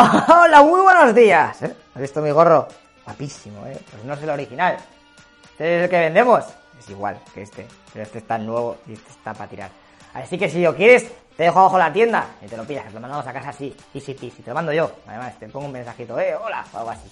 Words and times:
Hola, 0.28 0.62
muy 0.62 0.80
buenos 0.80 1.14
días. 1.14 1.60
¿eh? 1.62 1.74
¿Has 1.94 2.00
visto 2.00 2.22
mi 2.22 2.30
gorro? 2.30 2.66
Guapísimo, 3.04 3.66
¿eh? 3.66 3.78
Pues 3.90 4.02
no 4.04 4.14
es 4.14 4.22
el 4.22 4.30
original. 4.30 4.78
Este 5.50 5.76
es 5.76 5.84
el 5.84 5.90
que 5.90 5.98
vendemos. 5.98 6.44
Es 6.78 6.88
igual 6.88 7.18
que 7.34 7.42
este, 7.42 7.66
pero 7.92 8.04
este 8.04 8.18
está 8.18 8.38
nuevo 8.38 8.78
y 8.86 8.94
este 8.94 9.10
está 9.10 9.34
para 9.34 9.50
tirar. 9.50 9.70
Así 10.14 10.38
que 10.38 10.48
si 10.48 10.62
lo 10.62 10.74
quieres, 10.74 11.06
te 11.36 11.42
dejo 11.42 11.58
abajo 11.58 11.76
la 11.76 11.92
tienda 11.92 12.28
y 12.40 12.46
te 12.46 12.56
lo 12.56 12.64
pillas, 12.64 12.86
te 12.86 12.94
lo 12.94 13.00
mandamos 13.00 13.26
a 13.26 13.32
casa 13.34 13.50
así, 13.50 13.76
easy 13.92 14.14
peasy, 14.14 14.42
te 14.42 14.50
lo 14.50 14.54
mando 14.54 14.72
yo. 14.72 14.90
Además, 15.06 15.38
te 15.38 15.48
pongo 15.50 15.66
un 15.66 15.72
mensajito, 15.72 16.18
eh, 16.18 16.34
hola, 16.34 16.64
o 16.72 16.78
algo 16.78 16.90
así. 16.90 17.10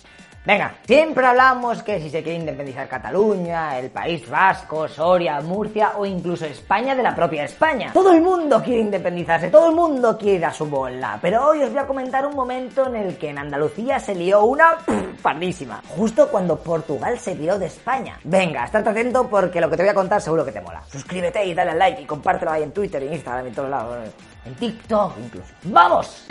Venga, 0.49 0.77
siempre 0.87 1.27
hablamos 1.27 1.83
que 1.83 2.01
si 2.01 2.09
se 2.09 2.23
quiere 2.23 2.39
independizar 2.39 2.89
Cataluña, 2.89 3.79
el 3.79 3.91
País 3.91 4.27
Vasco, 4.27 4.89
Soria, 4.89 5.43
Murcia 5.43 5.93
o 5.99 6.07
incluso 6.07 6.47
España 6.47 6.95
de 6.95 7.03
la 7.03 7.15
propia 7.15 7.45
España. 7.45 7.91
Todo 7.93 8.15
el 8.15 8.23
mundo 8.23 8.63
quiere 8.63 8.81
independizarse, 8.81 9.51
todo 9.51 9.69
el 9.69 9.77
mundo 9.77 10.17
quiere 10.17 10.39
ir 10.39 10.47
a 10.47 10.53
su 10.55 10.65
bola. 10.65 11.19
Pero 11.21 11.49
hoy 11.49 11.63
os 11.63 11.69
voy 11.69 11.81
a 11.81 11.87
comentar 11.87 12.27
un 12.27 12.35
momento 12.35 12.87
en 12.87 12.97
el 12.97 13.19
que 13.19 13.29
en 13.29 13.37
Andalucía 13.37 14.01
se 14.01 14.15
lió 14.15 14.45
una 14.45 14.79
pardísima. 15.23 15.83
Justo 15.87 16.31
cuando 16.31 16.57
Portugal 16.57 17.19
se 17.19 17.37
tiró 17.37 17.59
de 17.59 17.67
España. 17.67 18.19
Venga, 18.25 18.65
estate 18.65 18.89
atento 18.89 19.29
porque 19.29 19.61
lo 19.61 19.69
que 19.69 19.77
te 19.77 19.83
voy 19.83 19.91
a 19.91 19.95
contar 19.95 20.23
seguro 20.23 20.47
que 20.47 20.53
te 20.53 20.63
mola. 20.63 20.83
Suscríbete 20.91 21.45
y 21.45 21.53
dale 21.53 21.73
al 21.73 21.79
like 21.79 22.01
y 22.01 22.07
compártelo 22.07 22.53
ahí 22.53 22.63
en 22.63 22.73
Twitter, 22.73 23.03
en 23.03 23.13
Instagram, 23.13 23.49
en 23.49 23.55
todos 23.55 23.69
lados. 23.69 23.99
En 24.47 24.55
TikTok 24.55 25.13
incluso. 25.19 25.53
¡Vamos! 25.65 26.27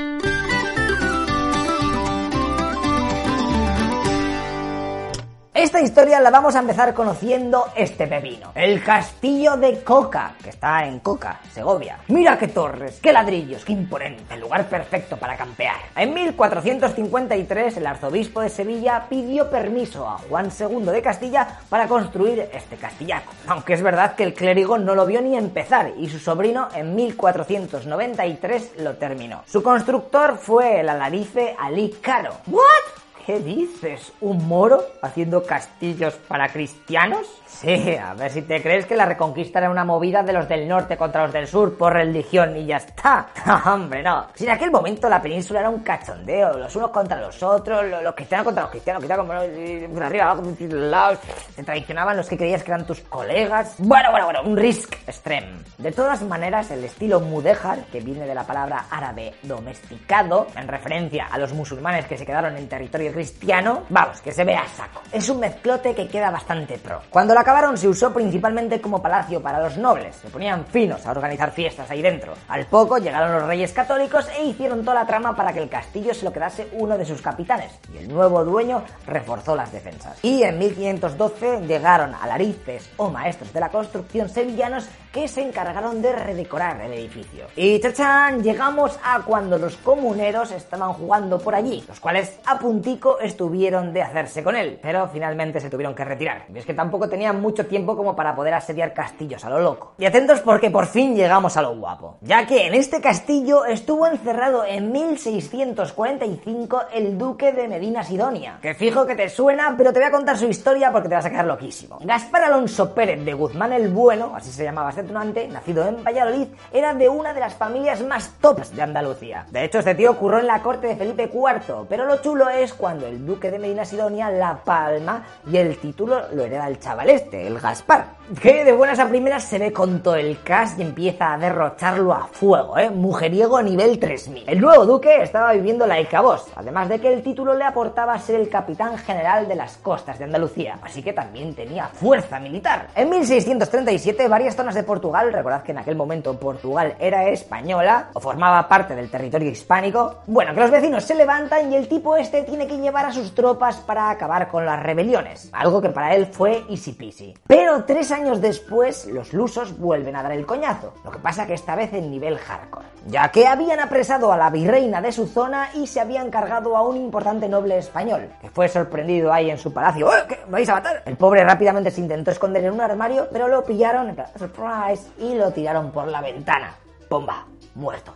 Esta 5.67 5.81
historia 5.81 6.21
la 6.21 6.29
vamos 6.29 6.55
a 6.55 6.59
empezar 6.59 6.93
conociendo 6.93 7.65
este 7.75 8.07
pepino. 8.07 8.53
El 8.55 8.81
castillo 8.81 9.57
de 9.57 9.83
Coca, 9.83 10.33
que 10.41 10.51
está 10.51 10.85
en 10.85 10.99
Coca, 11.01 11.41
Segovia. 11.51 11.99
Mira 12.07 12.37
qué 12.37 12.47
torres, 12.47 12.99
qué 13.01 13.11
ladrillos, 13.11 13.65
qué 13.65 13.73
imponente, 13.73 14.37
lugar 14.37 14.69
perfecto 14.69 15.17
para 15.17 15.35
campear. 15.35 15.75
En 15.93 16.13
1453 16.13 17.75
el 17.75 17.85
arzobispo 17.85 18.39
de 18.39 18.47
Sevilla 18.47 19.07
pidió 19.09 19.49
permiso 19.49 20.07
a 20.07 20.19
Juan 20.19 20.51
II 20.57 20.85
de 20.85 21.01
Castilla 21.01 21.59
para 21.67 21.89
construir 21.89 22.49
este 22.53 22.77
castillaco. 22.77 23.33
Aunque 23.47 23.73
es 23.73 23.83
verdad 23.83 24.15
que 24.15 24.23
el 24.23 24.33
clérigo 24.33 24.77
no 24.77 24.95
lo 24.95 25.05
vio 25.05 25.21
ni 25.21 25.35
empezar 25.35 25.91
y 25.97 26.07
su 26.07 26.17
sobrino 26.17 26.69
en 26.75 26.95
1493 26.95 28.75
lo 28.77 28.95
terminó. 28.95 29.43
Su 29.45 29.61
constructor 29.61 30.37
fue 30.37 30.79
el 30.79 30.87
alarife 30.87 31.57
Ali 31.59 31.93
Caro. 32.01 32.37
¿What? 32.47 33.06
¿Qué 33.27 33.41
dices? 33.41 34.13
¿Un 34.21 34.47
moro 34.47 34.81
haciendo 35.01 35.43
castillos 35.43 36.13
para 36.29 36.47
cristianos? 36.47 37.27
Sí, 37.45 37.93
a 37.95 38.13
ver 38.13 38.31
si 38.31 38.41
te 38.43 38.61
crees 38.61 38.85
que 38.85 38.95
la 38.95 39.05
reconquista 39.05 39.59
era 39.59 39.69
una 39.69 39.83
movida 39.83 40.23
de 40.23 40.31
los 40.31 40.47
del 40.47 40.65
norte 40.65 40.95
contra 40.95 41.23
los 41.23 41.33
del 41.33 41.45
sur 41.45 41.77
por 41.77 41.91
religión 41.91 42.55
y 42.55 42.65
ya 42.65 42.77
está. 42.77 43.27
hombre, 43.65 44.01
no. 44.01 44.27
Si 44.33 44.45
en 44.45 44.51
aquel 44.51 44.71
momento 44.71 45.09
la 45.09 45.21
península 45.21 45.59
era 45.59 45.69
un 45.69 45.79
cachondeo, 45.79 46.57
los 46.57 46.73
unos 46.77 46.89
contra 46.91 47.19
los 47.19 47.43
otros, 47.43 47.83
los, 48.01 48.15
cristianos 48.15 48.45
contra 48.45 48.63
los 48.63 48.71
cristianos, 48.71 49.01
cristianos 49.01 49.25
por 49.25 50.03
arriba, 50.03 50.31
abajo, 50.31 50.43
lados, 50.69 51.19
se 51.53 51.63
traicionaban 51.63 52.15
los 52.15 52.29
que 52.29 52.37
creías 52.37 52.63
que 52.63 52.71
eran 52.71 52.87
tus 52.87 53.01
colegas. 53.01 53.75
Bueno, 53.79 54.09
bueno, 54.11 54.27
bueno, 54.27 54.41
un 54.43 54.55
risk 54.55 54.93
extreme. 55.05 55.47
De 55.77 55.91
todas 55.91 56.21
maneras, 56.21 56.71
el 56.71 56.81
estilo 56.85 57.19
mudéjar, 57.19 57.79
que 57.91 57.99
viene 57.99 58.25
de 58.25 58.35
la 58.35 58.45
palabra 58.45 58.85
árabe 58.89 59.33
domesticado, 59.43 60.47
en 60.55 60.69
referencia 60.69 61.25
a 61.25 61.37
los 61.37 61.51
musulmanes 61.51 62.05
que 62.05 62.17
se 62.17 62.25
quedaron 62.25 62.55
en 62.55 62.69
territorio 62.69 63.16
cristiano, 63.17 63.81
vamos, 63.89 64.21
que 64.21 64.31
se 64.31 64.43
ve 64.43 64.55
a 64.55 64.67
saco. 64.67 65.01
Es 65.11 65.27
un 65.27 65.39
mezclote 65.39 65.95
que 65.95 66.07
queda 66.07 66.29
bastante 66.29 66.77
pro. 66.77 67.01
Cuando 67.09 67.33
la 67.33 67.41
acabaron 67.41 67.75
se 67.75 67.87
usó 67.87 68.13
principalmente 68.13 68.79
como 68.79 69.01
palacio 69.01 69.41
para 69.41 69.59
los 69.59 69.75
nobles, 69.75 70.15
se 70.17 70.29
ponían 70.29 70.67
finos 70.67 71.03
a 71.03 71.11
organizar 71.11 71.51
fiestas 71.51 71.89
ahí 71.89 72.03
dentro. 72.03 72.33
Al 72.47 72.67
poco 72.67 72.99
llegaron 72.99 73.33
los 73.33 73.47
reyes 73.47 73.73
católicos 73.73 74.27
e 74.37 74.45
hicieron 74.45 74.81
toda 74.81 74.93
la 74.93 75.07
trama 75.07 75.35
para 75.35 75.51
que 75.51 75.63
el 75.63 75.67
castillo 75.67 76.13
se 76.13 76.25
lo 76.25 76.31
quedase 76.31 76.67
uno 76.73 76.95
de 76.95 77.05
sus 77.05 77.19
capitanes, 77.19 77.71
y 77.91 77.97
el 77.97 78.07
nuevo 78.07 78.45
dueño 78.45 78.83
reforzó 79.07 79.55
las 79.55 79.71
defensas. 79.71 80.19
Y 80.21 80.43
en 80.43 80.59
1512 80.59 81.61
llegaron 81.61 82.13
alarices 82.13 82.87
o 82.97 83.09
maestros 83.09 83.51
de 83.51 83.59
la 83.59 83.69
construcción 83.69 84.29
sevillanos 84.29 84.87
que 85.11 85.27
se 85.27 85.41
encargaron 85.41 86.03
de 86.03 86.13
redecorar 86.13 86.79
el 86.81 86.93
edificio. 86.93 87.47
Y 87.55 87.79
chachan, 87.79 88.43
llegamos 88.43 88.99
a 89.03 89.21
cuando 89.21 89.57
los 89.57 89.75
comuneros 89.77 90.51
estaban 90.51 90.93
jugando 90.93 91.39
por 91.39 91.55
allí, 91.55 91.83
los 91.87 91.99
cuales 91.99 92.37
a 92.45 92.59
puntico 92.59 93.06
estuvieron 93.19 93.93
de 93.93 94.01
hacerse 94.01 94.43
con 94.43 94.55
él, 94.55 94.79
pero 94.81 95.07
finalmente 95.07 95.59
se 95.59 95.69
tuvieron 95.69 95.95
que 95.95 96.03
retirar. 96.03 96.45
Y 96.53 96.57
es 96.57 96.65
que 96.65 96.73
tampoco 96.73 97.09
tenían 97.09 97.41
mucho 97.41 97.65
tiempo 97.65 97.95
como 97.95 98.15
para 98.15 98.35
poder 98.35 98.53
asediar 98.53 98.93
castillos 98.93 99.43
a 99.45 99.49
lo 99.49 99.59
loco. 99.59 99.93
Y 99.97 100.05
atentos 100.05 100.41
porque 100.41 100.69
por 100.69 100.87
fin 100.87 101.15
llegamos 101.15 101.57
a 101.57 101.61
lo 101.61 101.75
guapo, 101.75 102.17
ya 102.21 102.45
que 102.45 102.67
en 102.67 102.73
este 102.73 103.01
castillo 103.01 103.65
estuvo 103.65 104.07
encerrado 104.07 104.65
en 104.65 104.91
1645 104.91 106.81
el 106.93 107.17
duque 107.17 107.51
de 107.51 107.67
Medina 107.67 108.03
Sidonia, 108.03 108.59
que 108.61 108.73
fijo 108.73 109.05
que 109.05 109.15
te 109.15 109.29
suena, 109.29 109.75
pero 109.77 109.93
te 109.93 109.99
voy 109.99 110.07
a 110.07 110.11
contar 110.11 110.37
su 110.37 110.47
historia 110.47 110.91
porque 110.91 111.09
te 111.09 111.15
vas 111.15 111.25
a 111.25 111.29
quedar 111.29 111.45
loquísimo. 111.45 111.99
Gaspar 112.01 112.43
Alonso 112.43 112.93
Pérez 112.93 113.23
de 113.23 113.33
Guzmán 113.33 113.73
el 113.73 113.89
Bueno, 113.89 114.33
así 114.35 114.51
se 114.51 114.63
llamaba 114.63 114.89
este 114.89 115.03
tunante, 115.03 115.47
nacido 115.47 115.87
en 115.87 116.03
Valladolid, 116.03 116.47
era 116.71 116.93
de 116.93 117.09
una 117.09 117.33
de 117.33 117.39
las 117.39 117.55
familias 117.55 118.01
más 118.03 118.31
tops 118.41 118.75
de 118.75 118.81
Andalucía. 118.81 119.45
De 119.51 119.63
hecho, 119.63 119.79
este 119.79 119.95
tío 119.95 120.11
ocurrió 120.11 120.39
en 120.39 120.47
la 120.47 120.61
corte 120.61 120.87
de 120.87 120.95
Felipe 120.95 121.29
IV, 121.33 121.85
pero 121.89 122.05
lo 122.05 122.17
chulo 122.21 122.49
es 122.49 122.73
cuando 122.73 122.86
el 122.91 123.25
duque 123.25 123.51
de 123.51 123.59
Medina 123.59 123.85
Sidonia 123.85 124.29
la 124.31 124.63
palma 124.63 125.23
y 125.49 125.57
el 125.57 125.77
título 125.77 126.21
lo 126.33 126.43
hereda 126.43 126.67
el 126.67 126.79
chaval 126.79 127.09
este, 127.09 127.45
el 127.47 127.59
Gaspar 127.59 128.17
que 128.41 128.65
de 128.65 128.73
buenas 128.73 128.99
a 128.99 129.07
primeras 129.07 129.45
se 129.45 129.57
ve 129.57 129.71
con 129.71 130.03
todo 130.03 130.15
el 130.15 130.43
cast 130.43 130.77
y 130.77 130.81
empieza 130.81 131.33
a 131.33 131.37
derrocharlo 131.37 132.11
a 132.13 132.27
fuego, 132.27 132.77
¿eh? 132.77 132.89
Mujeriego 132.89 133.61
nivel 133.61 133.97
3000. 133.99 134.43
El 134.47 134.59
nuevo 134.59 134.85
duque 134.85 135.21
estaba 135.21 135.53
viviendo 135.53 135.87
la 135.87 136.01
Icabos, 136.01 136.45
además 136.57 136.89
de 136.89 136.99
que 136.99 137.13
el 137.13 137.23
título 137.23 137.53
le 137.53 137.63
aportaba 137.63 138.19
ser 138.19 138.41
el 138.41 138.49
capitán 138.49 138.97
general 138.97 139.47
de 139.47 139.55
las 139.55 139.77
costas 139.77 140.19
de 140.19 140.25
Andalucía, 140.25 140.77
así 140.81 141.01
que 141.01 141.13
también 141.13 141.55
tenía 141.55 141.87
fuerza 141.87 142.37
militar. 142.37 142.87
En 142.95 143.09
1637 143.09 144.27
varias 144.27 144.57
zonas 144.57 144.75
de 144.75 144.83
Portugal, 144.83 145.31
recordad 145.31 145.63
que 145.63 145.71
en 145.71 145.77
aquel 145.77 145.95
momento 145.95 146.37
Portugal 146.37 146.95
era 146.99 147.29
española 147.29 148.09
o 148.11 148.19
formaba 148.19 148.67
parte 148.67 148.93
del 148.93 149.09
territorio 149.09 149.49
hispánico, 149.49 150.17
bueno, 150.27 150.53
que 150.53 150.59
los 150.59 150.71
vecinos 150.71 151.05
se 151.05 151.15
levantan 151.15 151.71
y 151.71 151.77
el 151.77 151.87
tipo 151.87 152.17
este 152.17 152.43
tiene 152.43 152.67
que 152.67 152.73
llevar 152.81 153.05
a 153.05 153.11
sus 153.11 153.33
tropas 153.33 153.77
para 153.77 154.09
acabar 154.09 154.47
con 154.47 154.65
las 154.65 154.81
rebeliones, 154.81 155.49
algo 155.53 155.81
que 155.81 155.89
para 155.89 156.15
él 156.15 156.27
fue 156.27 156.65
easy 156.69 156.93
peasy. 156.93 157.33
Pero 157.47 157.83
tres 157.85 158.11
años 158.11 158.41
después, 158.41 159.05
los 159.07 159.33
lusos 159.33 159.77
vuelven 159.77 160.15
a 160.15 160.23
dar 160.23 160.31
el 160.31 160.45
coñazo, 160.45 160.93
lo 161.03 161.11
que 161.11 161.19
pasa 161.19 161.45
que 161.45 161.53
esta 161.53 161.75
vez 161.75 161.93
en 161.93 162.11
nivel 162.11 162.37
hardcore, 162.37 162.87
ya 163.07 163.29
que 163.29 163.47
habían 163.47 163.79
apresado 163.79 164.31
a 164.31 164.37
la 164.37 164.49
virreina 164.49 165.01
de 165.01 165.11
su 165.11 165.27
zona 165.27 165.69
y 165.73 165.87
se 165.87 165.99
habían 165.99 166.29
cargado 166.29 166.75
a 166.75 166.81
un 166.81 166.97
importante 166.97 167.47
noble 167.49 167.77
español, 167.77 168.29
que 168.41 168.49
fue 168.49 168.67
sorprendido 168.67 169.31
ahí 169.31 169.49
en 169.49 169.57
su 169.57 169.73
palacio. 169.73 170.11
¡Eh, 170.13 170.23
¿Qué? 170.27 170.39
¿Me 170.45 170.53
vais 170.53 170.69
a 170.69 170.75
matar? 170.75 171.03
El 171.05 171.17
pobre 171.17 171.43
rápidamente 171.43 171.91
se 171.91 172.01
intentó 172.01 172.31
esconder 172.31 172.63
en 172.65 172.73
un 172.73 172.81
armario, 172.81 173.27
pero 173.31 173.47
lo 173.47 173.63
pillaron, 173.63 174.15
surprise, 174.35 175.09
y 175.19 175.35
lo 175.35 175.51
tiraron 175.51 175.91
por 175.91 176.07
la 176.07 176.21
ventana. 176.21 176.75
¡Pomba! 177.09 177.45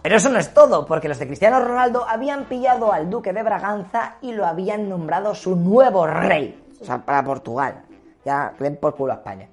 Pero 0.02 0.16
eso 0.16 0.30
no 0.30 0.40
es 0.40 0.54
todo, 0.54 0.86
porque 0.86 1.08
los 1.08 1.20
de 1.20 1.28
Cristiano 1.28 1.60
Ronaldo 1.60 2.06
habían 2.08 2.46
pillado 2.46 2.92
al 2.92 3.10
duque 3.10 3.34
de 3.34 3.44
Braganza 3.44 4.16
y 4.22 4.34
lo 4.34 4.46
habían 4.46 4.90
nombrado 4.90 5.36
su 5.36 5.56
nuevo 5.56 6.08
rey. 6.08 6.60
O 6.82 6.86
sea, 6.86 7.00
para 7.00 7.24
Portugal. 7.24 7.84
Ya, 8.26 8.54
den 8.60 8.78
por 8.78 8.96
culo 8.96 9.14
a 9.14 9.16
España. 9.16 9.48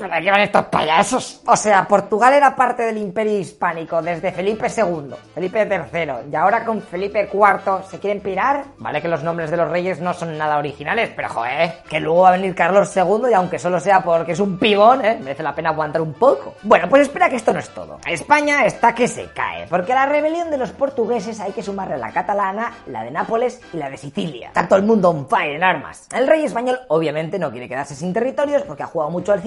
¿Pero 0.00 0.12
qué 0.22 0.30
van 0.30 0.40
estos 0.40 0.64
payasos? 0.66 1.42
O 1.46 1.56
sea, 1.56 1.86
Portugal 1.86 2.32
era 2.34 2.54
parte 2.54 2.82
del 2.84 2.98
imperio 2.98 3.38
hispánico 3.38 4.00
desde 4.00 4.32
Felipe 4.32 4.68
II, 4.68 5.14
Felipe 5.34 5.68
III, 5.68 6.30
y 6.30 6.36
ahora 6.36 6.64
con 6.64 6.80
Felipe 6.80 7.28
IV 7.32 7.84
se 7.88 7.98
quieren 7.98 8.20
pirar. 8.20 8.64
Vale 8.78 9.02
que 9.02 9.08
los 9.08 9.22
nombres 9.22 9.50
de 9.50 9.56
los 9.56 9.70
reyes 9.70 10.00
no 10.00 10.14
son 10.14 10.36
nada 10.38 10.58
originales, 10.58 11.10
pero 11.14 11.28
joder, 11.28 11.82
que 11.88 12.00
luego 12.00 12.22
va 12.22 12.28
a 12.28 12.32
venir 12.32 12.54
Carlos 12.54 12.96
II 12.96 13.30
y 13.30 13.34
aunque 13.34 13.58
solo 13.58 13.80
sea 13.80 14.00
porque 14.02 14.32
es 14.32 14.40
un 14.40 14.58
pibón, 14.58 15.04
¿eh? 15.04 15.18
merece 15.20 15.42
la 15.42 15.54
pena 15.54 15.70
aguantar 15.70 16.00
un 16.00 16.14
poco. 16.14 16.54
Bueno, 16.62 16.88
pues 16.88 17.02
espera 17.02 17.28
que 17.28 17.36
esto 17.36 17.52
no 17.52 17.58
es 17.58 17.68
todo. 17.70 17.98
España 18.06 18.64
está 18.64 18.94
que 18.94 19.08
se 19.08 19.26
cae, 19.32 19.66
porque 19.68 19.92
a 19.92 19.96
la 19.96 20.06
rebelión 20.06 20.50
de 20.50 20.58
los 20.58 20.70
portugueses 20.70 21.40
hay 21.40 21.52
que 21.52 21.62
sumarle 21.62 21.98
la 21.98 22.12
catalana, 22.12 22.72
la 22.86 23.02
de 23.02 23.10
Nápoles 23.10 23.60
y 23.72 23.76
la 23.76 23.90
de 23.90 23.96
Sicilia. 23.96 24.48
Está 24.48 24.68
todo 24.68 24.78
el 24.78 24.84
mundo 24.84 25.10
on 25.10 25.28
fire 25.28 25.56
en 25.56 25.64
armas. 25.64 26.06
El 26.14 26.26
rey 26.26 26.44
español 26.44 26.78
obviamente 26.88 27.38
no 27.38 27.50
quiere 27.50 27.68
quedarse 27.68 27.94
sin 27.94 28.12
territorios 28.12 28.62
porque 28.62 28.82
ha 28.82 28.86
jugado 28.86 29.10
mucho 29.10 29.32
al 29.32 29.42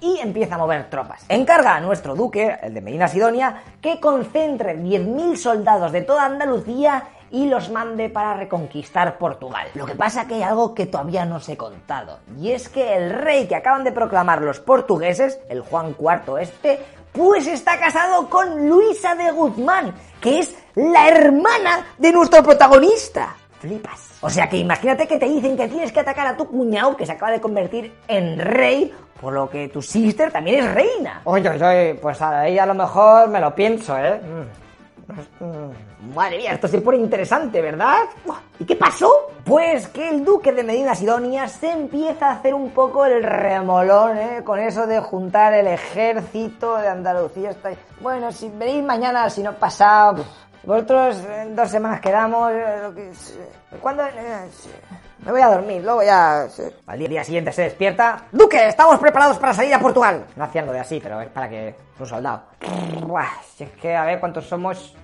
y 0.00 0.18
empieza 0.18 0.54
a 0.54 0.58
mover 0.58 0.90
tropas. 0.90 1.24
Encarga 1.28 1.76
a 1.76 1.80
nuestro 1.80 2.14
duque, 2.14 2.58
el 2.62 2.74
de 2.74 2.80
Medina 2.80 3.08
Sidonia, 3.08 3.62
que 3.80 4.00
concentre 4.00 4.76
10.000 4.76 5.36
soldados 5.36 5.92
de 5.92 6.02
toda 6.02 6.24
Andalucía 6.24 7.04
y 7.30 7.46
los 7.46 7.70
mande 7.70 8.10
para 8.10 8.34
reconquistar 8.34 9.18
Portugal. 9.18 9.68
Lo 9.74 9.86
que 9.86 9.94
pasa 9.94 10.26
que 10.26 10.34
hay 10.34 10.42
algo 10.42 10.74
que 10.74 10.86
todavía 10.86 11.24
no 11.24 11.36
os 11.36 11.48
he 11.48 11.56
contado, 11.56 12.20
y 12.40 12.52
es 12.52 12.68
que 12.68 12.96
el 12.96 13.10
rey 13.10 13.48
que 13.48 13.56
acaban 13.56 13.82
de 13.84 13.92
proclamar 13.92 14.42
los 14.42 14.60
portugueses, 14.60 15.40
el 15.48 15.60
Juan 15.62 15.96
IV 15.98 16.38
este, 16.40 16.78
pues 17.12 17.46
está 17.46 17.78
casado 17.78 18.28
con 18.28 18.68
Luisa 18.68 19.14
de 19.14 19.30
Guzmán, 19.30 19.94
que 20.20 20.40
es 20.40 20.54
la 20.74 21.08
hermana 21.08 21.86
de 21.98 22.12
nuestro 22.12 22.42
protagonista. 22.42 23.36
Flipas. 23.64 24.18
O 24.20 24.28
sea 24.28 24.46
que 24.46 24.58
imagínate 24.58 25.08
que 25.08 25.18
te 25.18 25.26
dicen 25.26 25.56
que 25.56 25.68
tienes 25.68 25.90
que 25.90 26.00
atacar 26.00 26.26
a 26.26 26.36
tu 26.36 26.46
cuñado 26.46 26.94
que 26.96 27.06
se 27.06 27.12
acaba 27.12 27.32
de 27.32 27.40
convertir 27.40 27.94
en 28.08 28.38
rey 28.38 28.92
por 29.20 29.32
lo 29.32 29.48
que 29.48 29.68
tu 29.68 29.80
sister 29.80 30.30
también 30.30 30.64
es 30.64 30.74
reina. 30.74 31.22
Oye, 31.24 31.48
oye, 31.48 31.94
pues 31.94 32.20
a 32.20 32.46
ella 32.46 32.64
a 32.64 32.66
lo 32.66 32.74
mejor 32.74 33.30
me 33.30 33.40
lo 33.40 33.54
pienso, 33.54 33.96
¿eh? 33.96 34.20
Mm. 34.20 36.14
Madre 36.14 36.36
mía, 36.36 36.52
esto 36.52 36.68
se 36.68 36.82
pone 36.82 36.98
interesante, 36.98 37.62
¿verdad? 37.62 38.00
¿Y 38.58 38.66
qué 38.66 38.76
pasó? 38.76 39.10
Pues 39.42 39.88
que 39.88 40.10
el 40.10 40.26
duque 40.26 40.52
de 40.52 40.62
Medina 40.62 40.94
Sidonia 40.94 41.48
se 41.48 41.70
empieza 41.70 42.28
a 42.28 42.32
hacer 42.32 42.52
un 42.52 42.70
poco 42.70 43.06
el 43.06 43.22
remolón, 43.22 44.18
¿eh? 44.18 44.42
Con 44.44 44.58
eso 44.58 44.86
de 44.86 45.00
juntar 45.00 45.54
el 45.54 45.68
ejército 45.68 46.76
de 46.76 46.88
Andalucía. 46.88 47.56
Bueno, 48.00 48.30
si 48.30 48.50
venís 48.50 48.84
mañana, 48.84 49.30
si 49.30 49.42
no 49.42 49.54
pasado... 49.54 50.22
Vosotros 50.66 51.18
en 51.28 51.54
dos 51.54 51.70
semanas 51.70 52.00
quedamos... 52.00 52.50
Eh, 52.52 53.06
¿Cuándo? 53.80 54.02
Eh, 54.04 54.48
me 55.24 55.32
voy 55.32 55.40
a 55.40 55.48
dormir, 55.48 55.82
luego 55.82 56.02
ya... 56.02 56.46
Al 56.86 56.98
día, 56.98 57.22
siguiente 57.22 57.52
se 57.52 57.62
despierta. 57.62 58.24
Duque, 58.32 58.68
estamos 58.68 58.98
preparados 58.98 59.38
para 59.38 59.52
salir 59.52 59.74
a 59.74 59.78
Portugal. 59.78 60.24
No 60.36 60.44
hacían 60.44 60.66
lo 60.66 60.72
de 60.72 60.80
así, 60.80 61.00
pero 61.02 61.20
es 61.20 61.28
para 61.28 61.48
que... 61.48 61.74
Un 61.98 62.06
soldado. 62.06 62.44
Si 63.54 63.64
es 63.64 63.70
que 63.72 63.94
a 63.94 64.04
ver 64.04 64.20
cuántos 64.20 64.46
somos 64.46 64.96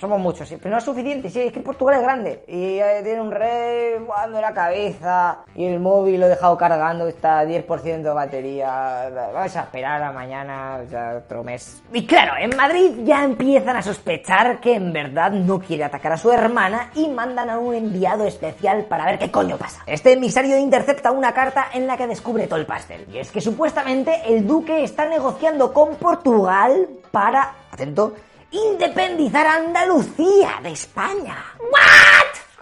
somos 0.00 0.18
muchos, 0.18 0.48
pero 0.48 0.70
no 0.70 0.78
es 0.78 0.84
suficiente, 0.84 1.28
sí, 1.28 1.40
es 1.40 1.52
que 1.52 1.60
Portugal 1.60 1.96
es 1.96 2.02
grande. 2.02 2.44
Y 2.48 2.78
eh, 2.78 3.00
tiene 3.04 3.20
un 3.20 3.30
rey 3.30 3.98
jugando 4.04 4.40
la 4.40 4.54
cabeza. 4.54 5.44
Y 5.54 5.66
el 5.66 5.78
móvil 5.78 6.20
lo 6.20 6.26
he 6.26 6.30
dejado 6.30 6.56
cargando, 6.56 7.06
está 7.06 7.44
10% 7.44 8.02
de 8.02 8.10
batería, 8.10 9.10
vamos 9.32 9.56
a 9.56 9.60
esperar 9.60 10.02
a 10.02 10.12
mañana, 10.12 10.80
ya 10.90 11.16
otro 11.18 11.44
mes. 11.44 11.82
Y 11.92 12.06
claro, 12.06 12.32
en 12.40 12.56
Madrid 12.56 12.92
ya 13.04 13.22
empiezan 13.24 13.76
a 13.76 13.82
sospechar 13.82 14.60
que 14.60 14.74
en 14.74 14.92
verdad 14.92 15.32
no 15.32 15.60
quiere 15.60 15.84
atacar 15.84 16.12
a 16.12 16.16
su 16.16 16.32
hermana 16.32 16.90
y 16.94 17.08
mandan 17.08 17.50
a 17.50 17.58
un 17.58 17.74
enviado 17.74 18.24
especial 18.24 18.86
para 18.86 19.04
ver 19.04 19.18
qué 19.18 19.30
coño 19.30 19.58
pasa. 19.58 19.82
Este 19.86 20.12
emisario 20.12 20.56
intercepta 20.58 21.10
una 21.10 21.34
carta 21.34 21.66
en 21.74 21.86
la 21.86 21.96
que 21.98 22.06
descubre 22.06 22.46
todo 22.46 22.58
el 22.58 22.66
pastel, 22.66 23.06
y 23.12 23.18
es 23.18 23.30
que 23.30 23.40
supuestamente 23.40 24.22
el 24.26 24.46
duque 24.46 24.82
está 24.82 25.06
negociando 25.06 25.72
con 25.74 25.96
Portugal 25.96 26.88
para, 27.10 27.54
atento, 27.70 28.14
independizar 28.50 29.46
a 29.46 29.54
Andalucía 29.56 30.60
de 30.62 30.72
España. 30.72 31.36
¿What? 31.58 32.19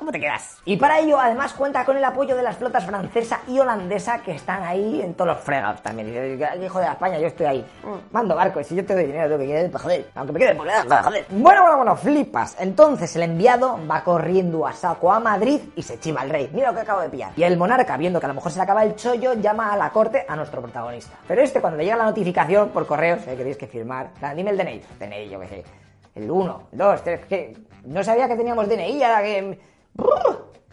¿Cómo 0.08 0.16
te 0.16 0.20
quedas? 0.20 0.56
Y 0.64 0.78
para 0.78 1.00
ello, 1.00 1.20
además, 1.20 1.52
cuenta 1.52 1.84
con 1.84 1.94
el 1.94 2.02
apoyo 2.02 2.34
de 2.34 2.42
las 2.42 2.56
flotas 2.56 2.86
francesa 2.86 3.42
y 3.46 3.58
holandesa 3.58 4.22
que 4.22 4.32
están 4.32 4.62
ahí 4.62 5.02
en 5.02 5.12
todos 5.12 5.28
los 5.28 5.38
fregados 5.40 5.82
también. 5.82 6.08
Dice, 6.08 6.48
hijo 6.64 6.78
de 6.78 6.86
España, 6.86 7.18
yo 7.18 7.26
estoy 7.26 7.44
ahí. 7.44 7.66
Mm. 7.82 8.14
Mando 8.14 8.34
barcos, 8.34 8.66
si 8.66 8.74
yo 8.74 8.86
te 8.86 8.94
doy 8.94 9.04
dinero, 9.04 9.24
tengo 9.24 9.40
que 9.40 9.46
quedar 9.48 9.70
para 9.70 9.84
joder. 9.84 10.10
Aunque 10.14 10.32
me 10.32 10.38
quede 10.38 10.54
por 10.54 10.66
la 10.66 11.02
joder. 11.02 11.26
Bueno, 11.28 11.60
bueno, 11.60 11.76
bueno, 11.76 11.96
flipas. 11.96 12.56
Entonces 12.58 13.14
el 13.16 13.22
enviado 13.24 13.78
va 13.86 14.02
corriendo 14.02 14.66
a 14.66 14.72
saco 14.72 15.12
a 15.12 15.20
Madrid 15.20 15.60
y 15.76 15.82
se 15.82 16.00
chiva 16.00 16.22
al 16.22 16.30
rey. 16.30 16.48
Mira 16.54 16.68
lo 16.68 16.74
que 16.74 16.80
acabo 16.80 17.02
de 17.02 17.10
pillar. 17.10 17.32
Y 17.36 17.42
el 17.42 17.58
monarca, 17.58 17.98
viendo 17.98 18.18
que 18.18 18.24
a 18.24 18.30
lo 18.30 18.34
mejor 18.34 18.50
se 18.50 18.56
le 18.56 18.62
acaba 18.62 18.84
el 18.84 18.96
chollo, 18.96 19.34
llama 19.34 19.74
a 19.74 19.76
la 19.76 19.90
corte 19.90 20.24
a 20.26 20.34
nuestro 20.36 20.62
protagonista. 20.62 21.18
Pero 21.28 21.42
este, 21.42 21.60
cuando 21.60 21.76
le 21.76 21.84
llega 21.84 21.98
la 21.98 22.06
notificación 22.06 22.70
por 22.70 22.86
correo, 22.86 23.18
sé 23.18 23.32
que 23.32 23.36
tenéis 23.36 23.58
que 23.58 23.66
firmar. 23.66 24.08
Dime 24.34 24.52
el 24.52 24.56
DNI. 24.56 24.82
DNI, 24.98 25.28
yo 25.28 25.38
qué 25.40 25.48
sé 25.48 25.64
el 26.14 26.30
1, 26.30 26.68
2, 26.72 27.04
3, 27.04 27.26
que 27.26 27.56
no 27.84 28.02
sabía 28.02 28.26
que 28.26 28.36
teníamos 28.36 28.66
DNI, 28.68 29.02
ahora 29.02 29.22
que... 29.22 29.77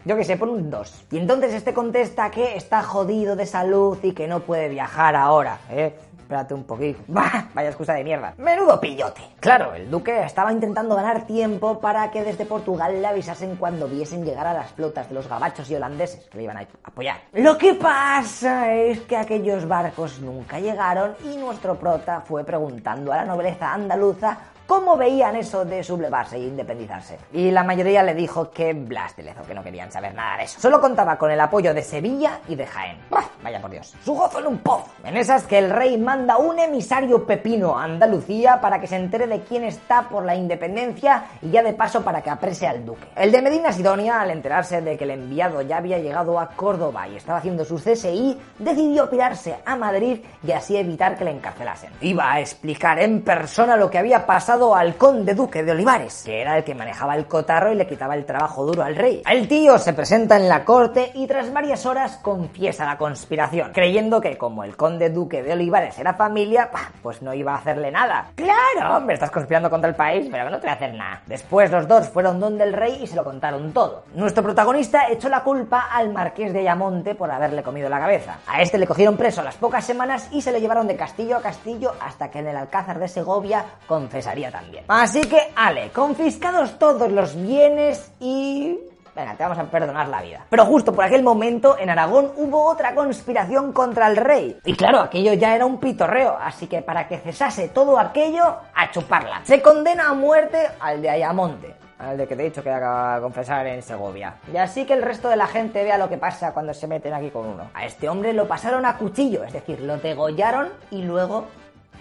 Yo 0.06 0.16
que 0.16 0.22
sé, 0.22 0.36
pon 0.36 0.50
un 0.50 0.70
2. 0.70 1.06
Y 1.10 1.18
entonces 1.18 1.52
este 1.52 1.74
contesta 1.74 2.30
que 2.30 2.56
está 2.56 2.84
jodido 2.84 3.34
de 3.34 3.44
salud 3.44 3.98
y 4.04 4.12
que 4.12 4.28
no 4.28 4.38
puede 4.38 4.68
viajar 4.68 5.16
ahora, 5.16 5.58
¿eh? 5.68 5.96
Espérate 6.16 6.54
un 6.54 6.62
poquito. 6.62 7.00
¡Bah! 7.08 7.48
Vaya 7.52 7.70
excusa 7.70 7.92
de 7.94 8.04
mierda. 8.04 8.32
Menudo 8.38 8.80
pillote. 8.80 9.20
Claro, 9.40 9.74
el 9.74 9.90
duque 9.90 10.22
estaba 10.22 10.52
intentando 10.52 10.94
ganar 10.94 11.26
tiempo 11.26 11.80
para 11.80 12.08
que 12.12 12.22
desde 12.22 12.46
Portugal 12.46 13.02
le 13.02 13.06
avisasen 13.06 13.56
cuando 13.56 13.88
viesen 13.88 14.24
llegar 14.24 14.46
a 14.46 14.52
las 14.52 14.70
flotas 14.70 15.08
de 15.08 15.16
los 15.16 15.28
gabachos 15.28 15.68
y 15.70 15.74
holandeses 15.74 16.24
que 16.26 16.38
le 16.38 16.44
iban 16.44 16.58
a 16.58 16.68
apoyar. 16.84 17.22
Lo 17.32 17.58
que 17.58 17.74
pasa 17.74 18.74
es 18.74 19.00
que 19.00 19.16
aquellos 19.16 19.66
barcos 19.66 20.20
nunca 20.20 20.60
llegaron 20.60 21.16
y 21.24 21.36
nuestro 21.36 21.74
prota 21.74 22.20
fue 22.20 22.44
preguntando 22.44 23.12
a 23.12 23.16
la 23.16 23.24
nobleza 23.24 23.74
andaluza 23.74 24.38
cómo 24.66 24.96
veían 24.96 25.36
eso 25.36 25.64
de 25.64 25.82
sublevarse 25.82 26.36
e 26.36 26.40
independizarse. 26.40 27.18
Y 27.32 27.50
la 27.50 27.62
mayoría 27.62 28.02
le 28.02 28.14
dijo 28.14 28.50
que 28.50 28.72
blastelezo, 28.72 29.42
que 29.44 29.54
no 29.54 29.62
querían 29.62 29.90
saber 29.90 30.14
nada 30.14 30.38
de 30.38 30.44
eso. 30.44 30.60
Solo 30.60 30.80
contaba 30.80 31.16
con 31.16 31.30
el 31.30 31.40
apoyo 31.40 31.72
de 31.72 31.82
Sevilla 31.82 32.40
y 32.48 32.54
de 32.54 32.66
Jaén. 32.66 32.98
Vaya 33.42 33.60
por 33.60 33.70
Dios. 33.70 33.94
Su 34.04 34.14
gozo 34.14 34.40
en 34.40 34.46
un 34.46 34.58
pozo. 34.58 34.86
En 35.04 35.16
esas 35.16 35.44
que 35.44 35.58
el 35.58 35.70
rey 35.70 35.96
manda 35.98 36.36
un 36.36 36.58
emisario 36.58 37.24
pepino 37.24 37.78
a 37.78 37.84
Andalucía 37.84 38.60
para 38.60 38.80
que 38.80 38.86
se 38.86 38.96
entere 38.96 39.26
de 39.26 39.40
quién 39.42 39.64
está 39.64 40.02
por 40.08 40.24
la 40.24 40.34
independencia 40.34 41.24
y 41.42 41.50
ya 41.50 41.62
de 41.62 41.72
paso 41.72 42.02
para 42.02 42.22
que 42.22 42.30
aprese 42.30 42.66
al 42.66 42.84
duque. 42.84 43.06
El 43.14 43.30
de 43.30 43.42
Medina 43.42 43.72
Sidonia, 43.72 44.20
al 44.20 44.30
enterarse 44.30 44.80
de 44.80 44.96
que 44.96 45.04
el 45.04 45.10
enviado 45.10 45.62
ya 45.62 45.76
había 45.76 45.98
llegado 45.98 46.40
a 46.40 46.48
Córdoba 46.48 47.06
y 47.08 47.16
estaba 47.16 47.38
haciendo 47.38 47.64
su 47.64 47.76
CSI, 47.76 48.38
decidió 48.58 49.08
pirarse 49.08 49.56
a 49.64 49.76
Madrid 49.76 50.20
y 50.42 50.52
así 50.52 50.76
evitar 50.76 51.16
que 51.16 51.24
le 51.24 51.30
encarcelasen. 51.30 51.90
Iba 52.00 52.32
a 52.32 52.40
explicar 52.40 52.98
en 52.98 53.22
persona 53.22 53.76
lo 53.76 53.90
que 53.90 53.98
había 53.98 54.26
pasado 54.26 54.55
al 54.56 54.96
conde 54.96 55.34
duque 55.34 55.62
de 55.62 55.72
Olivares, 55.72 56.22
que 56.24 56.40
era 56.40 56.56
el 56.56 56.64
que 56.64 56.74
manejaba 56.74 57.14
el 57.14 57.26
cotarro 57.26 57.72
y 57.72 57.74
le 57.76 57.86
quitaba 57.86 58.14
el 58.14 58.24
trabajo 58.24 58.64
duro 58.64 58.82
al 58.82 58.96
rey. 58.96 59.22
El 59.30 59.46
tío 59.48 59.76
se 59.78 59.92
presenta 59.92 60.36
en 60.36 60.48
la 60.48 60.64
corte 60.64 61.10
y 61.14 61.26
tras 61.26 61.52
varias 61.52 61.84
horas 61.84 62.16
confiesa 62.22 62.86
la 62.86 62.96
conspiración, 62.96 63.72
creyendo 63.72 64.20
que 64.20 64.38
como 64.38 64.64
el 64.64 64.74
conde 64.74 65.10
duque 65.10 65.42
de 65.42 65.52
Olivares 65.52 65.98
era 65.98 66.14
familia, 66.14 66.70
pues 67.02 67.20
no 67.20 67.34
iba 67.34 67.52
a 67.52 67.58
hacerle 67.58 67.90
nada. 67.90 68.30
Claro, 68.34 68.96
hombre, 68.96 69.14
estás 69.14 69.30
conspirando 69.30 69.68
contra 69.68 69.90
el 69.90 69.96
país, 69.96 70.26
pero 70.30 70.48
no 70.48 70.58
te 70.58 70.66
va 70.66 70.72
a 70.72 70.76
hacer 70.76 70.94
nada. 70.94 71.20
Después 71.26 71.70
los 71.70 71.86
dos 71.86 72.08
fueron 72.08 72.40
donde 72.40 72.64
el 72.64 72.72
rey 72.72 72.98
y 73.02 73.06
se 73.06 73.16
lo 73.16 73.24
contaron 73.24 73.72
todo. 73.74 74.04
Nuestro 74.14 74.42
protagonista 74.42 75.10
echó 75.10 75.28
la 75.28 75.42
culpa 75.42 75.88
al 75.92 76.12
marqués 76.12 76.54
de 76.54 76.60
Ayamonte 76.60 77.14
por 77.14 77.30
haberle 77.30 77.62
comido 77.62 77.90
la 77.90 78.00
cabeza. 78.00 78.38
A 78.46 78.62
este 78.62 78.78
le 78.78 78.86
cogieron 78.86 79.18
preso 79.18 79.42
a 79.42 79.44
las 79.44 79.56
pocas 79.56 79.84
semanas 79.84 80.28
y 80.32 80.40
se 80.40 80.50
le 80.50 80.62
llevaron 80.62 80.86
de 80.86 80.96
castillo 80.96 81.36
a 81.36 81.42
castillo 81.42 81.92
hasta 82.00 82.30
que 82.30 82.38
en 82.38 82.48
el 82.48 82.56
Alcázar 82.56 82.98
de 82.98 83.08
Segovia 83.08 83.64
confesaría 83.86 84.45
también. 84.50 84.84
Así 84.88 85.20
que, 85.22 85.52
Ale, 85.54 85.90
confiscados 85.90 86.78
todos 86.78 87.10
los 87.10 87.34
bienes 87.34 88.12
y 88.20 88.78
Venga, 89.16 89.34
te 89.34 89.44
vamos 89.44 89.58
a 89.58 89.64
perdonar 89.64 90.08
la 90.08 90.20
vida. 90.20 90.44
Pero 90.50 90.66
justo 90.66 90.94
por 90.94 91.02
aquel 91.02 91.22
momento 91.22 91.78
en 91.78 91.88
Aragón 91.88 92.32
hubo 92.36 92.62
otra 92.66 92.94
conspiración 92.94 93.72
contra 93.72 94.08
el 94.08 94.16
rey. 94.16 94.58
Y 94.62 94.74
claro, 94.74 95.00
aquello 95.00 95.32
ya 95.32 95.54
era 95.54 95.64
un 95.64 95.80
pitorreo, 95.80 96.36
así 96.38 96.66
que 96.66 96.82
para 96.82 97.08
que 97.08 97.16
cesase 97.16 97.68
todo 97.68 97.98
aquello, 97.98 98.44
a 98.74 98.90
chuparla. 98.90 99.40
Se 99.44 99.62
condena 99.62 100.10
a 100.10 100.12
muerte 100.12 100.58
al 100.78 101.00
de 101.00 101.08
Ayamonte. 101.08 101.74
Al 101.98 102.18
de 102.18 102.28
que 102.28 102.36
te 102.36 102.42
he 102.42 102.44
dicho 102.50 102.62
que 102.62 102.70
acaba 102.70 103.14
de 103.14 103.22
confesar 103.22 103.66
en 103.66 103.80
Segovia. 103.80 104.34
Y 104.52 104.58
así 104.58 104.84
que 104.84 104.92
el 104.92 105.00
resto 105.00 105.30
de 105.30 105.36
la 105.36 105.46
gente 105.46 105.82
vea 105.82 105.96
lo 105.96 106.10
que 106.10 106.18
pasa 106.18 106.52
cuando 106.52 106.74
se 106.74 106.86
meten 106.86 107.14
aquí 107.14 107.30
con 107.30 107.46
uno. 107.46 107.70
A 107.72 107.86
este 107.86 108.10
hombre 108.10 108.34
lo 108.34 108.46
pasaron 108.46 108.84
a 108.84 108.98
cuchillo, 108.98 109.44
es 109.44 109.54
decir, 109.54 109.80
lo 109.80 109.96
degollaron 109.96 110.68
y 110.90 111.00
luego... 111.00 111.46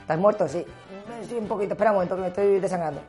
¿Estás 0.05 0.19
muerto? 0.19 0.47
Sí. 0.47 0.63
Sí, 1.27 1.33
un 1.33 1.47
poquito. 1.47 1.73
Espera 1.73 1.89
un 1.89 1.95
momento 1.95 2.15
que 2.15 2.21
me 2.21 2.27
estoy 2.27 2.59
desangrando. 2.59 3.01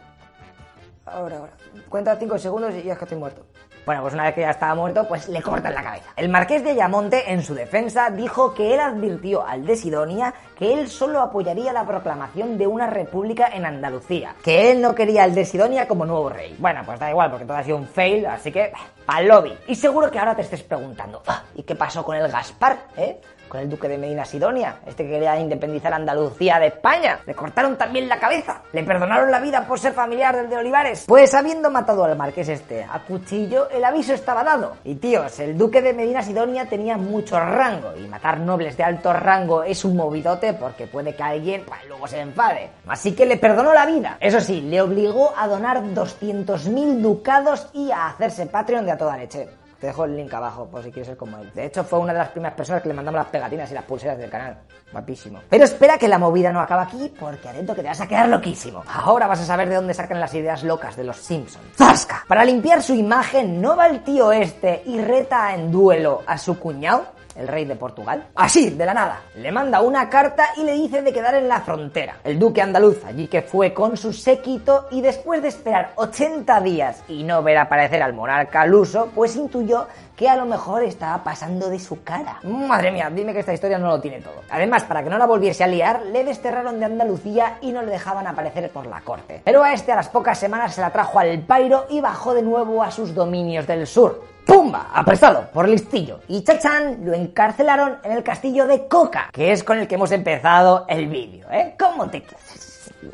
Ahora, 1.04 1.36
ahora. 1.36 1.52
Cuenta 1.90 2.16
5 2.16 2.38
segundos 2.38 2.74
y 2.74 2.84
ya 2.84 2.94
es 2.94 2.98
que 2.98 3.04
estoy 3.04 3.18
muerto. 3.18 3.44
Bueno, 3.84 4.00
pues 4.00 4.14
una 4.14 4.24
vez 4.24 4.34
que 4.34 4.40
ya 4.40 4.50
estaba 4.50 4.74
muerto, 4.74 5.06
pues 5.06 5.28
le 5.28 5.42
cortan 5.42 5.74
la 5.74 5.82
cabeza. 5.82 6.10
El 6.16 6.30
marqués 6.30 6.64
de 6.64 6.70
Ayamonte, 6.70 7.30
en 7.30 7.42
su 7.42 7.54
defensa, 7.54 8.08
dijo 8.08 8.54
que 8.54 8.72
él 8.72 8.80
advirtió 8.80 9.46
al 9.46 9.66
de 9.66 9.76
Sidonia 9.76 10.32
que 10.58 10.72
él 10.72 10.88
solo 10.88 11.20
apoyaría 11.20 11.70
la 11.74 11.86
proclamación 11.86 12.56
de 12.56 12.66
una 12.66 12.86
república 12.86 13.48
en 13.52 13.66
Andalucía, 13.66 14.34
que 14.42 14.72
él 14.72 14.80
no 14.80 14.94
quería 14.94 15.24
al 15.24 15.34
de 15.34 15.44
Sidonia 15.44 15.86
como 15.86 16.06
nuevo 16.06 16.30
rey. 16.30 16.56
Bueno, 16.58 16.80
pues 16.86 16.98
da 16.98 17.10
igual, 17.10 17.30
porque 17.30 17.44
todo 17.44 17.58
ha 17.58 17.62
sido 17.62 17.76
un 17.76 17.86
fail, 17.86 18.24
así 18.24 18.50
que 18.50 18.72
al 19.06 19.28
lobby. 19.28 19.52
Y 19.68 19.74
seguro 19.74 20.10
que 20.10 20.18
ahora 20.18 20.34
te 20.34 20.42
estés 20.42 20.62
preguntando, 20.62 21.22
ah, 21.26 21.44
¿y 21.54 21.62
qué 21.62 21.74
pasó 21.74 22.02
con 22.02 22.16
el 22.16 22.26
Gaspar, 22.28 22.78
eh? 22.96 23.20
Con 23.48 23.60
el 23.60 23.68
duque 23.68 23.88
de 23.88 23.98
Medina 23.98 24.24
Sidonia, 24.24 24.76
este 24.86 25.04
que 25.04 25.10
quería 25.10 25.38
independizar 25.38 25.92
Andalucía 25.92 26.58
de 26.58 26.68
España. 26.68 27.20
Le 27.26 27.34
cortaron 27.34 27.76
también 27.76 28.08
la 28.08 28.18
cabeza. 28.18 28.62
Le 28.72 28.82
perdonaron 28.82 29.30
la 29.30 29.40
vida 29.40 29.66
por 29.66 29.78
ser 29.78 29.92
familiar 29.92 30.36
del 30.36 30.48
de 30.48 30.56
Olivares. 30.56 31.04
Pues 31.06 31.34
habiendo 31.34 31.70
matado 31.70 32.04
al 32.04 32.16
marqués 32.16 32.48
este 32.48 32.84
a 32.84 33.00
cuchillo, 33.00 33.68
el 33.70 33.84
aviso 33.84 34.14
estaba 34.14 34.44
dado. 34.44 34.76
Y 34.84 34.96
tíos, 34.96 35.38
el 35.40 35.56
duque 35.56 35.82
de 35.82 35.92
Medina 35.92 36.22
Sidonia 36.22 36.66
tenía 36.66 36.96
mucho 36.96 37.38
rango 37.38 37.96
y 37.96 38.06
matar 38.06 38.40
nobles 38.40 38.76
de 38.76 38.84
alto 38.84 39.12
rango 39.12 39.62
es 39.62 39.84
un 39.84 39.96
movidote 39.96 40.54
porque 40.54 40.86
puede 40.86 41.14
que 41.14 41.22
alguien 41.22 41.64
pues, 41.66 41.80
luego 41.88 42.06
se 42.06 42.20
enfade. 42.20 42.70
Así 42.86 43.14
que 43.14 43.26
le 43.26 43.36
perdonó 43.36 43.72
la 43.72 43.86
vida. 43.86 44.16
Eso 44.20 44.40
sí, 44.40 44.60
le 44.60 44.80
obligó 44.80 45.32
a 45.36 45.46
donar 45.48 45.82
200.000 45.82 47.00
ducados 47.00 47.68
y 47.72 47.90
a 47.90 48.08
hacerse 48.08 48.46
Patreon 48.46 48.86
de 48.86 48.92
a 48.92 48.98
toda 48.98 49.16
leche. 49.16 49.48
Te 49.80 49.88
dejo 49.88 50.04
el 50.04 50.16
link 50.16 50.32
abajo 50.32 50.66
por 50.66 50.82
si 50.82 50.90
quieres 50.90 51.08
ser 51.08 51.16
como 51.16 51.36
él. 51.38 51.50
De 51.54 51.66
hecho, 51.66 51.84
fue 51.84 51.98
una 51.98 52.12
de 52.12 52.20
las 52.20 52.30
primeras 52.30 52.56
personas 52.56 52.82
que 52.82 52.88
le 52.88 52.94
mandamos 52.94 53.18
las 53.18 53.28
pegatinas 53.28 53.70
y 53.70 53.74
las 53.74 53.84
pulseras 53.84 54.16
del 54.16 54.30
canal. 54.30 54.58
Guapísimo. 54.90 55.40
Pero 55.50 55.64
espera 55.64 55.98
que 55.98 56.08
la 56.08 56.18
movida 56.18 56.50
no 56.52 56.60
acaba 56.60 56.82
aquí 56.82 57.12
porque 57.18 57.48
adentro 57.48 57.74
que 57.74 57.82
te 57.82 57.88
vas 57.88 58.00
a 58.00 58.06
quedar 58.06 58.28
loquísimo. 58.28 58.82
Ahora 58.88 59.26
vas 59.26 59.40
a 59.40 59.44
saber 59.44 59.68
de 59.68 59.74
dónde 59.74 59.92
sacan 59.92 60.18
las 60.18 60.32
ideas 60.34 60.62
locas 60.62 60.96
de 60.96 61.04
los 61.04 61.16
Simpsons. 61.16 61.64
¡Zasca! 61.76 62.24
Para 62.26 62.44
limpiar 62.44 62.82
su 62.82 62.94
imagen, 62.94 63.60
¿no 63.60 63.76
va 63.76 63.86
el 63.88 64.02
tío 64.02 64.32
este 64.32 64.82
y 64.86 65.00
reta 65.00 65.54
en 65.54 65.70
duelo 65.70 66.22
a 66.26 66.38
su 66.38 66.58
cuñado? 66.58 67.15
El 67.36 67.48
rey 67.48 67.64
de 67.64 67.76
Portugal. 67.76 68.26
Así, 68.34 68.70
de 68.70 68.86
la 68.86 68.94
nada. 68.94 69.22
Le 69.36 69.52
manda 69.52 69.80
una 69.80 70.08
carta 70.08 70.48
y 70.56 70.64
le 70.64 70.72
dice 70.72 71.02
de 71.02 71.12
quedar 71.12 71.34
en 71.34 71.48
la 71.48 71.60
frontera. 71.60 72.16
El 72.24 72.38
duque 72.38 72.62
andaluz 72.62 73.04
allí 73.04 73.26
que 73.28 73.42
fue 73.42 73.72
con 73.72 73.96
su 73.96 74.12
séquito 74.12 74.86
y 74.90 75.00
después 75.00 75.42
de 75.42 75.48
esperar 75.48 75.92
80 75.96 76.60
días 76.60 77.02
y 77.08 77.24
no 77.24 77.42
ver 77.42 77.58
aparecer 77.58 78.02
al 78.02 78.14
monarca 78.14 78.66
luso, 78.66 79.10
pues 79.14 79.36
intuyó 79.36 79.86
que 80.16 80.28
a 80.28 80.36
lo 80.36 80.46
mejor 80.46 80.82
estaba 80.82 81.22
pasando 81.22 81.68
de 81.68 81.78
su 81.78 82.02
cara. 82.02 82.40
Madre 82.42 82.90
mía, 82.90 83.10
dime 83.10 83.32
que 83.32 83.40
esta 83.40 83.52
historia 83.52 83.78
no 83.78 83.88
lo 83.88 84.00
tiene 84.00 84.20
todo. 84.20 84.42
Además, 84.50 84.84
para 84.84 85.02
que 85.02 85.10
no 85.10 85.18
la 85.18 85.26
volviese 85.26 85.62
a 85.62 85.66
liar, 85.66 86.02
le 86.06 86.24
desterraron 86.24 86.80
de 86.80 86.86
Andalucía 86.86 87.58
y 87.60 87.70
no 87.70 87.82
le 87.82 87.90
dejaban 87.90 88.26
aparecer 88.26 88.70
por 88.70 88.86
la 88.86 89.02
corte. 89.02 89.42
Pero 89.44 89.62
a 89.62 89.72
este 89.72 89.92
a 89.92 89.96
las 89.96 90.08
pocas 90.08 90.38
semanas 90.38 90.74
se 90.74 90.80
la 90.80 90.90
trajo 90.90 91.18
al 91.18 91.38
pairo 91.40 91.86
y 91.90 92.00
bajó 92.00 92.34
de 92.34 92.42
nuevo 92.42 92.82
a 92.82 92.90
sus 92.90 93.14
dominios 93.14 93.66
del 93.66 93.86
sur. 93.86 94.22
¡Pumba! 94.46 94.90
Apresado 94.94 95.48
por 95.52 95.68
listillo. 95.68 96.20
Y 96.28 96.42
chachán 96.44 97.04
lo 97.04 97.12
encarcelaron 97.12 97.98
en 98.04 98.12
el 98.12 98.22
castillo 98.22 98.66
de 98.66 98.86
Coca, 98.86 99.28
que 99.32 99.50
es 99.50 99.64
con 99.64 99.78
el 99.78 99.88
que 99.88 99.96
hemos 99.96 100.12
empezado 100.12 100.86
el 100.88 101.08
vídeo, 101.08 101.50
¿eh? 101.50 101.74
¿Cómo 101.78 102.08
te 102.08 102.22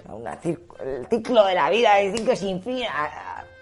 Una 0.08 0.38
el 0.42 1.06
ciclo 1.08 1.44
de 1.46 1.54
la 1.54 1.70
vida, 1.70 1.98
el 2.00 2.16
ciclo 2.16 2.36
sin 2.36 2.62
fin. 2.62 2.84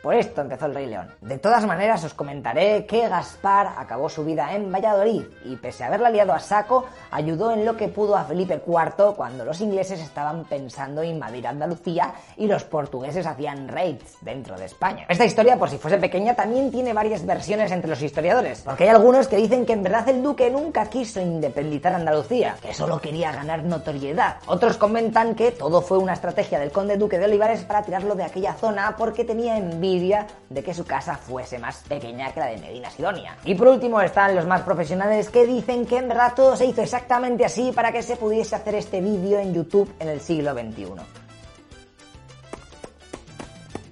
Por 0.03 0.15
esto 0.15 0.41
empezó 0.41 0.65
el 0.65 0.75
Rey 0.75 0.87
León. 0.87 1.11
De 1.21 1.37
todas 1.37 1.67
maneras, 1.67 2.03
os 2.05 2.15
comentaré 2.15 2.87
que 2.87 3.07
Gaspar 3.07 3.75
acabó 3.77 4.09
su 4.09 4.25
vida 4.25 4.55
en 4.55 4.73
Valladolid 4.73 5.25
y, 5.45 5.57
pese 5.57 5.85
a 5.85 5.89
haberla 5.89 6.09
liado 6.09 6.33
a 6.33 6.39
saco, 6.39 6.87
ayudó 7.11 7.53
en 7.53 7.67
lo 7.67 7.77
que 7.77 7.89
pudo 7.89 8.17
a 8.17 8.25
Felipe 8.25 8.63
IV 8.67 9.15
cuando 9.15 9.45
los 9.45 9.61
ingleses 9.61 10.01
estaban 10.01 10.45
pensando 10.45 11.05
invadir 11.05 11.47
Andalucía 11.47 12.15
y 12.39 12.47
los 12.47 12.65
portugueses 12.65 13.27
hacían 13.27 13.69
raids 13.69 14.17
dentro 14.23 14.57
de 14.57 14.65
España. 14.65 15.05
Esta 15.07 15.27
historia, 15.27 15.59
por 15.59 15.69
si 15.69 15.77
fuese 15.77 15.99
pequeña, 15.99 16.35
también 16.35 16.71
tiene 16.71 16.95
varias 16.95 17.27
versiones 17.27 17.71
entre 17.71 17.91
los 17.91 18.01
historiadores, 18.01 18.63
porque 18.63 18.85
hay 18.85 18.91
algunos 18.91 19.29
que 19.29 19.37
dicen 19.37 19.67
que 19.67 19.75
en 19.75 19.83
verdad 19.83 20.09
el 20.09 20.23
duque 20.23 20.51
nunca 20.51 20.87
quiso 20.87 21.21
independizar 21.21 21.93
Andalucía, 21.93 22.57
que 22.63 22.73
solo 22.73 23.03
quería 23.03 23.33
ganar 23.33 23.65
notoriedad. 23.65 24.37
Otros 24.47 24.79
comentan 24.79 25.35
que 25.35 25.53
todo 25.53 25.83
fue 25.83 25.99
una 25.99 26.15
estrategia 26.15 26.59
del 26.59 26.73
conde 26.73 26.97
duque 26.97 27.19
de 27.19 27.27
Olivares 27.27 27.65
para 27.65 27.83
tirarlo 27.83 28.15
de 28.15 28.25
aquella 28.25 28.55
zona 28.55 28.97
porque 28.97 29.25
tenía 29.27 29.59
envidia 29.59 29.90
de 29.99 30.63
que 30.63 30.73
su 30.73 30.85
casa 30.85 31.17
fuese 31.17 31.59
más 31.59 31.83
pequeña 31.89 32.33
que 32.33 32.41
la 32.41 32.47
de 32.47 32.59
Medina 32.59 32.91
Sidonia. 32.91 33.37
Y 33.45 33.55
por 33.55 33.69
último 33.69 34.01
están 34.01 34.37
los 34.37 34.47
más 34.47 34.63
profesionales 34.63 35.29
que 35.31 35.47
dicen 35.47 35.85
que 35.85 35.99
en 35.99 36.09
verdad 36.09 36.33
todo 36.35 36.57
se 36.57 36.67
hizo 36.67 36.83
exactamente 36.83 37.45
así 37.45 37.73
para 37.73 37.91
que 37.91 38.03
se 38.03 38.17
pudiese 38.17 38.55
hacer 38.55 38.77
este 38.77 39.01
vídeo 39.01 39.41
en 39.41 39.53
YouTube 39.53 39.93
en 39.99 40.09
el 40.09 40.21
siglo 40.21 40.53
XXI. 40.53 40.87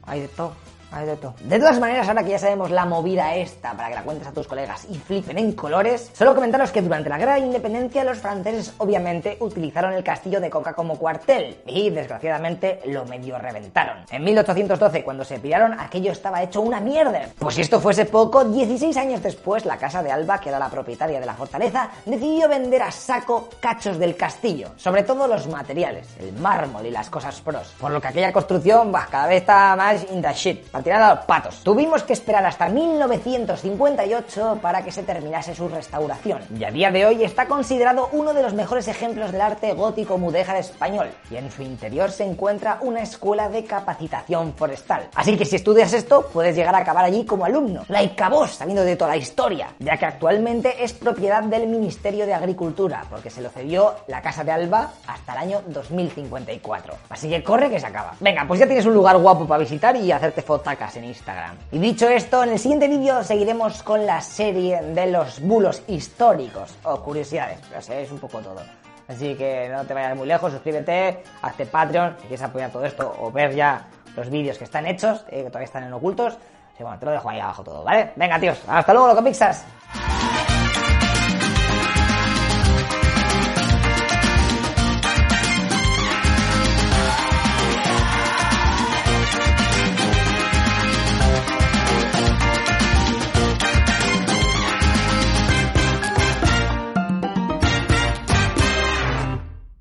Hay 0.06 0.20
de 0.20 0.28
todo. 0.28 0.67
De 0.90 1.58
todas 1.58 1.78
maneras, 1.78 2.08
ahora 2.08 2.24
que 2.24 2.30
ya 2.30 2.38
sabemos 2.38 2.70
la 2.70 2.86
movida 2.86 3.34
esta 3.34 3.74
para 3.74 3.90
que 3.90 3.94
la 3.94 4.02
cuentes 4.02 4.26
a 4.26 4.32
tus 4.32 4.46
colegas 4.46 4.86
y 4.90 4.94
flipen 4.94 5.38
en 5.38 5.52
colores, 5.52 6.10
solo 6.14 6.34
comentaros 6.34 6.72
que 6.72 6.80
durante 6.80 7.10
la 7.10 7.18
Guerra 7.18 7.34
de 7.34 7.40
Independencia 7.40 8.04
los 8.04 8.18
franceses 8.18 8.72
obviamente 8.78 9.36
utilizaron 9.40 9.92
el 9.92 10.02
castillo 10.02 10.40
de 10.40 10.48
Coca 10.48 10.72
como 10.72 10.98
cuartel 10.98 11.58
y 11.66 11.90
desgraciadamente 11.90 12.80
lo 12.86 13.04
medio 13.04 13.38
reventaron. 13.38 13.98
En 14.10 14.24
1812, 14.24 15.04
cuando 15.04 15.24
se 15.24 15.38
piraron, 15.38 15.78
aquello 15.78 16.10
estaba 16.10 16.42
hecho 16.42 16.62
una 16.62 16.80
mierda. 16.80 17.28
Pues 17.38 17.56
si 17.56 17.60
esto 17.60 17.80
fuese 17.80 18.06
poco, 18.06 18.44
16 18.44 18.96
años 18.96 19.22
después, 19.22 19.66
la 19.66 19.76
casa 19.76 20.02
de 20.02 20.10
Alba, 20.10 20.40
que 20.40 20.48
era 20.48 20.58
la 20.58 20.70
propietaria 20.70 21.20
de 21.20 21.26
la 21.26 21.34
fortaleza, 21.34 21.90
decidió 22.06 22.48
vender 22.48 22.82
a 22.82 22.90
saco 22.90 23.50
cachos 23.60 23.98
del 23.98 24.16
castillo, 24.16 24.70
sobre 24.76 25.02
todo 25.02 25.26
los 25.26 25.46
materiales, 25.48 26.08
el 26.18 26.32
mármol 26.32 26.86
y 26.86 26.90
las 26.90 27.10
cosas 27.10 27.40
pros. 27.40 27.74
Por 27.78 27.90
lo 27.90 28.00
que 28.00 28.08
aquella 28.08 28.32
construcción, 28.32 28.90
bah, 28.90 29.06
cada 29.10 29.26
vez 29.26 29.42
está 29.42 29.76
más 29.76 30.06
in 30.10 30.22
the 30.22 30.32
shit 30.32 30.77
tirar 30.82 31.02
a 31.02 31.14
los 31.14 31.24
patos. 31.24 31.60
Tuvimos 31.62 32.02
que 32.02 32.12
esperar 32.12 32.44
hasta 32.44 32.68
1958 32.68 34.58
para 34.60 34.82
que 34.82 34.92
se 34.92 35.02
terminase 35.02 35.54
su 35.54 35.68
restauración 35.68 36.42
y 36.58 36.64
a 36.64 36.70
día 36.70 36.90
de 36.90 37.06
hoy 37.06 37.24
está 37.24 37.46
considerado 37.46 38.08
uno 38.12 38.34
de 38.34 38.42
los 38.42 38.54
mejores 38.54 38.88
ejemplos 38.88 39.32
del 39.32 39.40
arte 39.40 39.72
gótico 39.72 40.18
mudéjar 40.18 40.56
español 40.56 41.08
y 41.30 41.36
en 41.36 41.50
su 41.50 41.62
interior 41.62 42.10
se 42.10 42.24
encuentra 42.24 42.78
una 42.80 43.02
escuela 43.02 43.48
de 43.48 43.64
capacitación 43.64 44.54
forestal. 44.54 45.08
Así 45.14 45.36
que 45.36 45.44
si 45.44 45.56
estudias 45.56 45.92
esto 45.92 46.28
puedes 46.32 46.54
llegar 46.54 46.74
a 46.74 46.78
acabar 46.78 47.04
allí 47.04 47.24
como 47.24 47.44
alumno. 47.44 47.84
Like 47.88 48.22
a 48.22 48.28
vos, 48.28 48.50
sabiendo 48.52 48.84
de 48.84 48.96
toda 48.96 49.10
la 49.10 49.16
historia, 49.16 49.68
ya 49.78 49.96
que 49.96 50.06
actualmente 50.06 50.82
es 50.82 50.92
propiedad 50.92 51.42
del 51.42 51.66
Ministerio 51.66 52.26
de 52.26 52.34
Agricultura 52.34 53.04
porque 53.10 53.30
se 53.30 53.40
lo 53.40 53.50
cedió 53.50 53.94
la 54.06 54.22
Casa 54.22 54.44
de 54.44 54.52
Alba 54.52 54.92
hasta 55.06 55.32
el 55.32 55.38
año 55.38 55.62
2054. 55.66 56.94
Así 57.08 57.28
que 57.28 57.42
corre 57.42 57.70
que 57.70 57.80
se 57.80 57.86
acaba. 57.86 58.14
Venga, 58.20 58.44
pues 58.46 58.60
ya 58.60 58.66
tienes 58.66 58.86
un 58.86 58.94
lugar 58.94 59.16
guapo 59.18 59.46
para 59.46 59.60
visitar 59.60 59.96
y 59.96 60.12
hacerte 60.12 60.42
fotos 60.42 60.67
en 60.68 61.04
Instagram. 61.04 61.56
Y 61.72 61.78
dicho 61.78 62.06
esto, 62.08 62.42
en 62.44 62.50
el 62.50 62.58
siguiente 62.58 62.88
vídeo 62.88 63.22
seguiremos 63.24 63.82
con 63.82 64.04
la 64.04 64.20
serie 64.20 64.82
de 64.82 65.10
los 65.10 65.40
bulos 65.40 65.82
históricos 65.86 66.74
o 66.84 67.00
curiosidades, 67.02 67.58
pero 67.70 67.80
sé, 67.80 68.02
es 68.02 68.12
un 68.12 68.18
poco 68.18 68.40
todo. 68.40 68.60
Así 69.08 69.34
que 69.34 69.70
no 69.72 69.84
te 69.84 69.94
vayas 69.94 70.14
muy 70.14 70.26
lejos, 70.26 70.52
suscríbete, 70.52 71.22
hazte 71.40 71.64
Patreon 71.64 72.16
si 72.16 72.28
quieres 72.28 72.42
apoyar 72.42 72.70
todo 72.70 72.84
esto 72.84 73.16
o 73.18 73.32
ver 73.32 73.54
ya 73.54 73.86
los 74.14 74.28
vídeos 74.28 74.58
que 74.58 74.64
están 74.64 74.86
hechos, 74.86 75.24
eh, 75.28 75.44
que 75.44 75.48
todavía 75.48 75.64
están 75.64 75.84
en 75.84 75.92
ocultos. 75.94 76.36
Bueno, 76.78 76.98
te 76.98 77.06
lo 77.06 77.12
dejo 77.12 77.30
ahí 77.30 77.40
abajo 77.40 77.64
todo, 77.64 77.82
¿vale? 77.82 78.12
Venga, 78.14 78.38
tíos, 78.38 78.60
hasta 78.68 78.92
luego, 78.92 79.08
loco 79.08 79.24
Pixas. 79.24 79.64